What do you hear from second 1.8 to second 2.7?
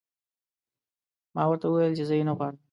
چې زه یې نه غواړم